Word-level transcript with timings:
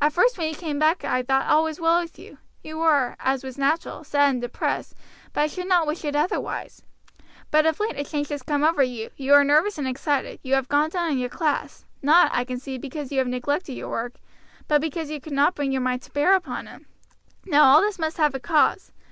At 0.00 0.12
first 0.12 0.36
when 0.36 0.48
you 0.48 0.56
came 0.56 0.80
back 0.80 1.04
I 1.04 1.22
thought 1.22 1.46
all 1.46 1.62
was 1.62 1.78
well 1.78 2.02
with 2.02 2.18
you; 2.18 2.38
you 2.64 2.78
were, 2.78 3.14
as 3.20 3.44
was 3.44 3.56
natural, 3.56 4.02
sad 4.02 4.28
and 4.30 4.40
depressed, 4.42 4.96
but 5.32 5.42
I 5.42 5.46
should 5.46 5.68
not 5.68 5.86
wish 5.86 6.04
it 6.04 6.16
otherwise. 6.16 6.82
But 7.52 7.66
of 7.66 7.78
late 7.78 7.94
a 7.96 8.02
change 8.02 8.30
has 8.30 8.42
come 8.42 8.64
ever 8.64 8.82
you; 8.82 9.10
you 9.16 9.32
are 9.32 9.44
nervous 9.44 9.78
and 9.78 9.86
excited; 9.86 10.40
you 10.42 10.54
have 10.54 10.66
gone 10.66 10.90
down 10.90 11.12
in 11.12 11.18
your 11.18 11.28
class, 11.28 11.84
not, 12.02 12.32
I 12.34 12.42
can 12.42 12.58
see, 12.58 12.78
because 12.78 13.12
you 13.12 13.18
have 13.18 13.28
neglected 13.28 13.74
your 13.74 13.90
work, 13.90 14.14
but 14.66 14.80
because 14.80 15.08
you 15.08 15.20
cannot 15.20 15.54
bring 15.54 15.70
your 15.70 15.82
mind 15.82 16.02
to 16.02 16.10
bear 16.10 16.34
upon 16.34 16.66
it. 16.66 16.82
Now 17.46 17.62
all 17.62 17.80
this 17.80 17.96
must 18.00 18.16
have 18.16 18.34
a 18.34 18.40
cause. 18.40 18.90